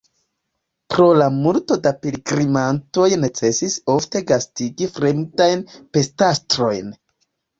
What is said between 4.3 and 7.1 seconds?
gastigi fremdajn pstastrojn.